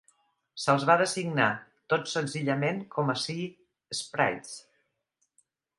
Se'ls 0.61 0.85
va 0.89 0.95
designar 1.01 1.49
tots 1.95 2.15
senzillament 2.19 2.81
com 2.97 3.13
a 3.15 3.19
Sea 3.27 3.95
Sprites. 4.01 4.57